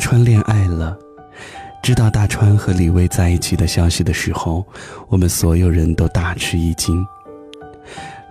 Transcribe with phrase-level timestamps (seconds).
[0.00, 0.98] 川恋爱了。
[1.82, 4.66] 知道大川和李薇在一起的消息的时候，
[5.08, 7.06] 我们所有人都大吃一惊。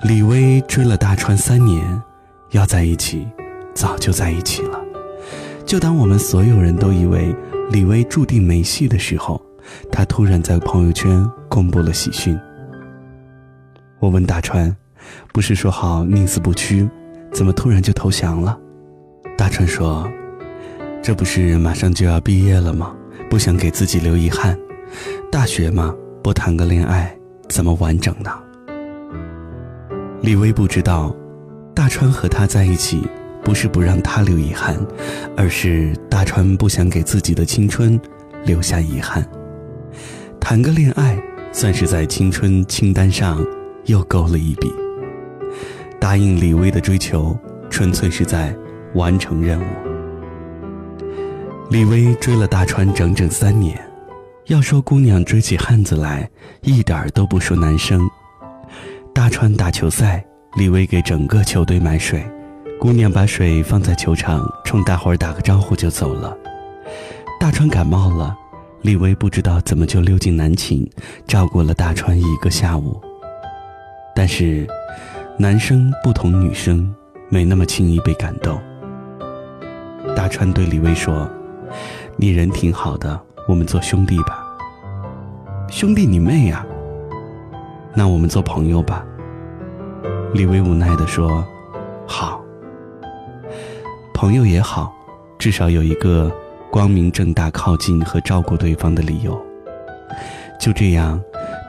[0.03, 2.01] 李薇追了大川三年，
[2.51, 3.27] 要在一起，
[3.73, 4.79] 早就在一起了。
[5.65, 7.35] 就当我们所有人都以为
[7.71, 9.41] 李薇注定没戏的时候，
[9.91, 12.39] 他突然在朋友圈公布了喜讯。
[13.99, 14.75] 我问大川
[15.33, 16.89] ：“不是说好宁死不屈，
[17.33, 18.57] 怎么突然就投降了？”
[19.37, 20.09] 大川说
[21.01, 22.95] ：“这不是马上就要毕业了吗？”
[23.29, 24.57] 不想给自己留遗憾，
[25.31, 27.15] 大学嘛，不谈个恋爱
[27.47, 28.31] 怎么完整呢？
[30.21, 31.15] 李薇不知道，
[31.75, 33.07] 大川和他在一起，
[33.43, 34.75] 不是不让他留遗憾，
[35.37, 38.01] 而是大川不想给自己的青春
[38.45, 39.23] 留下遗憾。
[40.39, 43.45] 谈个恋爱，算是在青春清单上
[43.85, 44.73] 又勾了一笔。
[45.99, 47.37] 答应李薇的追求，
[47.69, 48.55] 纯粹是在
[48.95, 49.88] 完成任务。
[51.69, 53.79] 李薇追了大川整整三年，
[54.47, 56.27] 要说姑娘追起汉子来，
[56.63, 58.01] 一点儿都不输男生。
[59.13, 60.25] 大川打球赛，
[60.57, 62.27] 李薇给整个球队买水，
[62.79, 66.35] 姑娘把水放在球场，冲大伙儿打个招呼就走了。
[67.39, 68.35] 大川感冒了，
[68.81, 70.89] 李薇不知道怎么就溜进男寝，
[71.27, 72.99] 照顾了大川一个下午。
[74.15, 74.67] 但是，
[75.37, 76.91] 男生不同女生，
[77.29, 78.59] 没那么轻易被感动。
[80.15, 81.29] 大川对李薇说。
[82.15, 84.45] 你人挺好的，我们做兄弟吧。
[85.69, 86.65] 兄弟你妹呀！
[87.93, 89.05] 那我们做朋友吧。
[90.33, 91.45] 李薇无奈地说
[92.07, 92.41] ：“好，
[94.13, 94.93] 朋友也好，
[95.37, 96.31] 至少有一个
[96.71, 99.39] 光明正大靠近和照顾对方的理由。”
[100.59, 101.19] 就这样，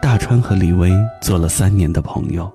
[0.03, 0.91] 大川和李薇
[1.23, 2.51] 做了三年的朋友。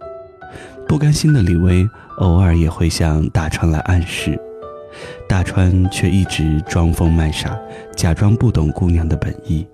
[0.88, 1.88] 不甘心的李薇
[2.20, 4.40] 偶尔也会向大川来暗示。
[5.28, 7.58] 大川却一直装疯卖傻，
[7.96, 9.68] 假装不懂姑娘的本意。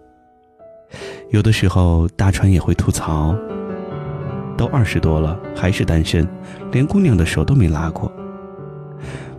[1.29, 3.35] 有的时候，大川也会吐槽
[4.57, 6.27] ：“都二十多了，还是单身，
[6.71, 8.11] 连姑娘的手都没拉过。”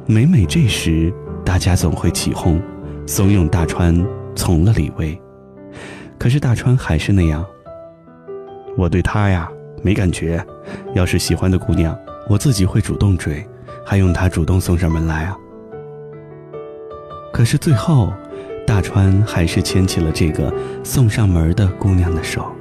[0.07, 1.13] 每每这时，
[1.45, 2.61] 大家总会起哄，
[3.07, 3.95] 怂恿大川
[4.35, 5.21] 从了李薇。
[6.19, 7.45] 可是大川还是那样
[8.77, 9.51] ：“我对他呀，
[9.83, 10.45] 没感觉。
[10.95, 11.99] 要是喜欢的姑娘，
[12.29, 13.45] 我自己会主动追，
[13.85, 15.37] 还用他主动送上门来啊。”
[17.33, 18.13] 可是最后，
[18.67, 20.53] 大川还是牵起了这个
[20.85, 22.53] 送上门的姑娘的手。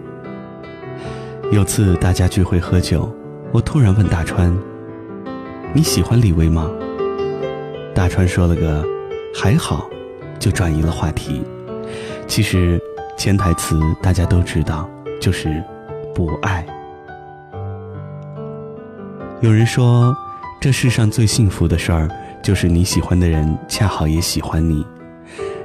[1.52, 3.14] 有次大家聚会喝酒，
[3.52, 4.58] 我突然问大川
[5.76, 6.72] ：“你喜欢李薇吗？”
[7.94, 8.82] 大川说了个
[9.36, 9.90] “还好”，
[10.40, 11.44] 就转移了话题。
[12.26, 12.80] 其实
[13.18, 14.90] 潜台词大家都知道，
[15.20, 15.62] 就是
[16.16, 16.66] 不爱。
[19.42, 20.16] 有人说，
[20.62, 22.10] 这世上最幸福的事儿。
[22.42, 24.84] 就是你喜欢的人恰好也喜欢你，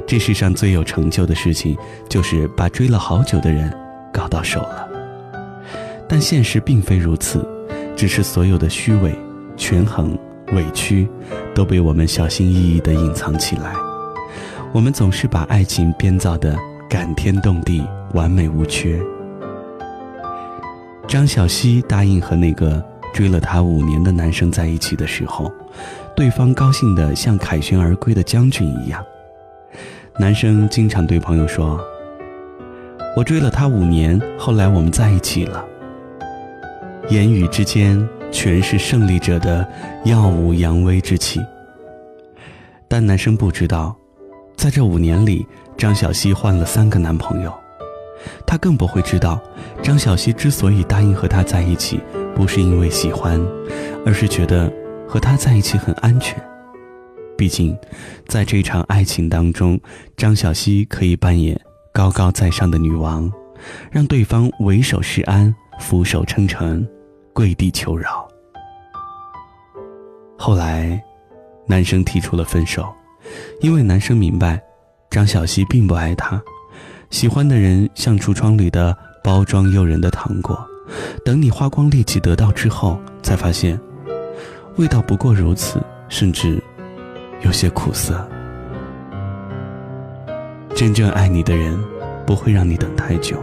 [0.07, 1.77] 这世上最有成就的事情，
[2.09, 3.73] 就是把追了好久的人
[4.13, 4.87] 搞到手了。
[6.07, 7.47] 但现实并非如此，
[7.97, 9.19] 只是所有的虚伪、
[9.57, 10.17] 权衡、
[10.53, 11.09] 委屈，
[11.55, 13.73] 都被我们小心翼翼地隐藏起来。
[14.73, 16.57] 我们总是把爱情编造的
[16.91, 17.83] 感天动地、
[18.13, 19.01] 完美无缺。
[21.09, 25.51] 张小希答应和那个追了她五年的男生在一起的时候。
[26.17, 29.05] 对方高兴的像凯旋而归的将军一样。
[30.19, 31.79] 男生经常对朋友说
[33.15, 35.63] ：“我追了他五年，后来我们在一起了。”
[37.11, 39.69] 言语之间全是胜利者的
[40.07, 41.39] 耀武扬威之气。
[42.89, 43.95] 但男生不知道，
[44.57, 47.53] 在这五年里，张小希换了三个男朋友。
[48.47, 49.39] 他更不会知道，
[49.83, 52.01] 张小希之所以答应和他在一起，
[52.35, 53.39] 不是因为喜欢，
[54.07, 54.73] 而是觉得。
[55.09, 56.37] 和他在一起很安全，
[57.37, 57.77] 毕竟，
[58.27, 59.81] 在这场爱情当中，
[60.17, 61.59] 张小希可以扮演
[61.93, 63.31] 高高在上的女王，
[63.91, 66.87] 让对方唯手是安，俯首称臣，
[67.33, 68.27] 跪地求饶。
[70.37, 71.01] 后来，
[71.67, 72.87] 男生提出了分手，
[73.61, 74.61] 因为男生明白，
[75.11, 76.43] 张小希并不爱他，
[77.11, 80.59] 喜欢的人像橱窗里的包装诱人的糖果，
[81.25, 83.81] 等你花光力气得到之后，才发现。
[84.77, 86.63] 味道不过如此，甚至
[87.41, 88.29] 有些苦涩。
[90.75, 91.83] 真正爱你的人，
[92.27, 93.39] 不会让你等太久；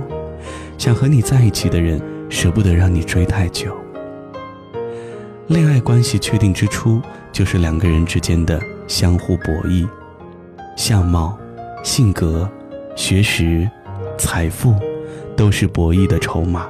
[0.77, 2.00] 想和你在一起的人，
[2.30, 3.75] 舍不得让你追太久。
[5.47, 7.01] 恋爱关系确定之初，
[7.31, 9.88] 就是两个人之间的相互博弈，
[10.77, 11.36] 相貌、
[11.83, 12.47] 性格、
[12.95, 13.68] 学识、
[14.19, 14.75] 财富，
[15.36, 16.68] 都是博弈的筹码。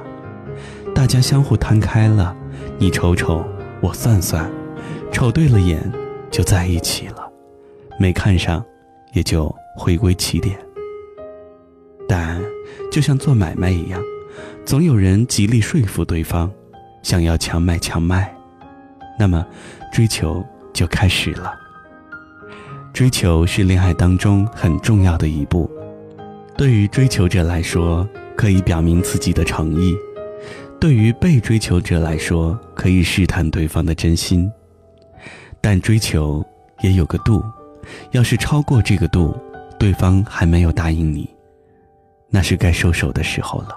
[0.94, 2.34] 大家相互摊开了，
[2.78, 3.44] 你瞅瞅。
[3.84, 4.50] 我算算，
[5.12, 5.78] 瞅对了眼
[6.30, 7.30] 就在一起了，
[8.00, 8.64] 没看上，
[9.12, 10.58] 也就回归起点。
[12.08, 12.42] 但
[12.90, 14.00] 就像做买卖一样，
[14.64, 16.50] 总有人极力说服对方，
[17.02, 18.34] 想要强买强卖，
[19.18, 19.46] 那么
[19.92, 20.42] 追求
[20.72, 21.52] 就开始了。
[22.94, 25.70] 追求是恋爱当中很重要的一步，
[26.56, 29.92] 对于追求者来说，可以表明自己的诚意；
[30.84, 34.52] 对于被追求者来说，可以试探对方的真心。
[35.58, 36.44] 但追求
[36.82, 37.42] 也有个度，
[38.10, 39.34] 要是超过这个度，
[39.78, 41.26] 对方还没有答应你，
[42.28, 43.70] 那是该收手的时候了。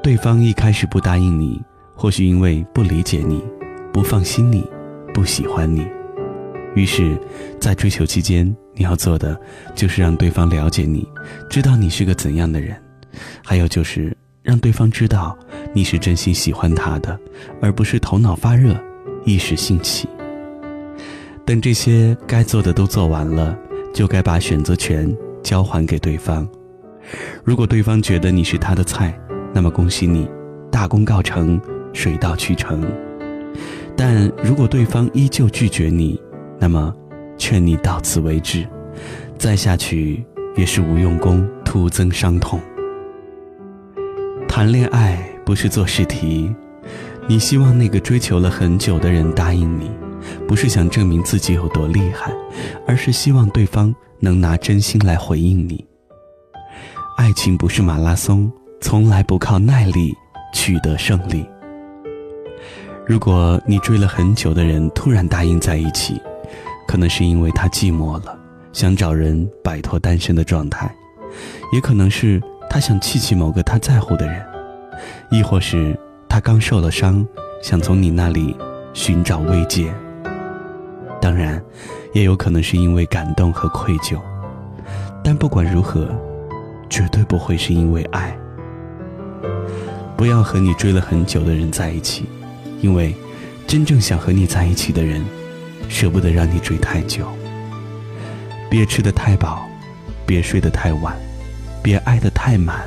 [0.00, 1.60] 对方一开始不答应你，
[1.96, 3.42] 或许因为不理解你，
[3.92, 4.64] 不放心你，
[5.12, 5.84] 不喜欢你。
[6.76, 7.18] 于是，
[7.60, 9.36] 在追求期间，你要做的
[9.74, 11.04] 就是让对方了解你，
[11.48, 12.76] 知道你是个怎样的人；
[13.44, 15.36] 还有就是让对方知道
[15.74, 17.18] 你是真心喜欢他的，
[17.60, 18.74] 而不是头脑发热、
[19.24, 20.08] 一时兴起。
[21.44, 23.56] 等这些该做的都做完了，
[23.92, 26.48] 就该把选择权交还给对方。
[27.44, 29.18] 如果对方觉得你是他的菜，
[29.52, 30.28] 那么恭喜你，
[30.70, 31.60] 大功告成，
[31.92, 32.84] 水到渠成。
[33.96, 36.20] 但如果对方依旧拒绝你，
[36.58, 36.94] 那么，
[37.36, 38.66] 劝你到此为止，
[39.36, 40.24] 再下去
[40.56, 42.60] 也是无用功，徒增伤痛。
[44.60, 46.54] 谈恋爱不是做试题，
[47.26, 49.90] 你希望那个追求了很久的人答应你，
[50.46, 52.30] 不是想证明自己有多厉害，
[52.86, 55.82] 而是希望对方能拿真心来回应你。
[57.16, 58.52] 爱情不是马拉松，
[58.82, 60.14] 从来不靠耐力
[60.52, 61.42] 取得胜利。
[63.06, 66.20] 如果你追了很久的人突然答应在一起，
[66.86, 68.38] 可能是因为他寂寞了，
[68.74, 70.86] 想找人摆脱单身的状态；
[71.72, 74.38] 也可能是他想气气某个他在乎的人；
[75.30, 75.98] 亦或是
[76.28, 77.26] 他刚受了伤，
[77.62, 78.56] 想从你那里
[78.92, 79.92] 寻找慰藉。
[81.20, 81.62] 当然，
[82.12, 84.18] 也有可能是因为感动和愧疚。
[85.22, 86.08] 但不管如何，
[86.88, 88.36] 绝对不会是因为爱。
[90.16, 92.26] 不要和你追了很久的人在一起，
[92.80, 93.14] 因为
[93.66, 95.24] 真正想和你在一起的人。
[95.88, 97.26] 舍不得让你追太久，
[98.70, 99.66] 别吃得太饱，
[100.24, 101.16] 别睡得太晚，
[101.82, 102.82] 别爱得太满，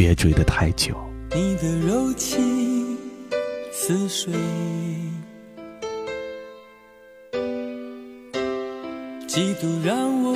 [0.00, 0.96] 别追得太久。
[1.34, 2.96] 你的柔情
[3.70, 4.32] 似水，
[9.28, 10.34] 几度让我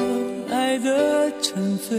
[0.50, 1.98] 爱得沉醉，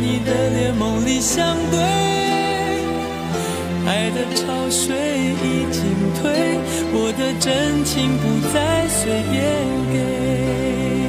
[0.00, 1.78] 你的脸梦里相对，
[3.86, 5.82] 爱的潮水已经
[6.20, 6.58] 退，
[6.92, 9.38] 我的真情不再随便
[9.92, 10.99] 给。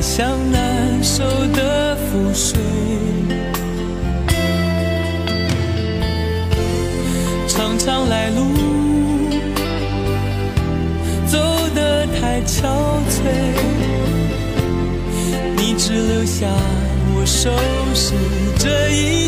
[0.00, 2.58] 像难收的覆水，
[7.46, 8.42] 常常来路
[11.26, 11.38] 走
[11.74, 12.62] 得太憔
[13.10, 13.20] 悴，
[15.56, 16.46] 你只留下
[17.14, 17.50] 我收
[17.94, 18.14] 拾
[18.58, 19.27] 这一